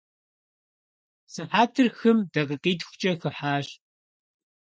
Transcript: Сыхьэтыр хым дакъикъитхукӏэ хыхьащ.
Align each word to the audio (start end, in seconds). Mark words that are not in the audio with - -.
Сыхьэтыр 1.33 1.87
хым 1.97 2.17
дакъикъитхукӏэ 2.31 3.11
хыхьащ. 3.19 3.67